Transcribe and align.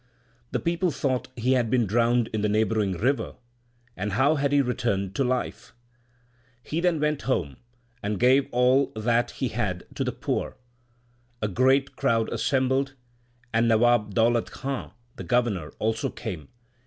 The 0.49 0.59
people 0.59 0.89
thought 0.89 1.27
he 1.35 1.51
had 1.51 1.69
been 1.69 1.85
drowned 1.85 2.27
in 2.33 2.41
the 2.41 2.49
neighbouring 2.49 2.93
river; 2.93 3.35
and 3.95 4.13
how 4.13 4.33
had 4.33 4.51
he 4.51 4.59
returned 4.59 5.13
to 5.13 5.23
life? 5.23 5.75
He 6.63 6.79
then 6.81 6.99
went 6.99 7.21
home, 7.21 7.57
and 8.01 8.19
gave 8.19 8.49
all 8.51 8.91
that 8.95 9.29
he 9.29 9.49
had 9.49 9.83
to 9.93 10.03
the 10.03 10.11
poor. 10.11 10.57
A 11.39 11.47
great 11.47 11.95
crowd 11.95 12.33
assembled, 12.33 12.95
and 13.53 13.67
Nawab 13.67 14.15
Daulat 14.15 14.49
Khan, 14.49 14.89
the 15.17 15.23
Governor, 15.23 15.69
also 15.77 16.09
came. 16.09 16.47